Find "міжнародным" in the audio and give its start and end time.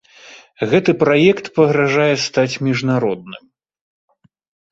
2.67-3.43